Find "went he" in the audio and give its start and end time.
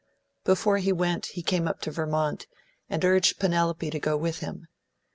0.91-1.43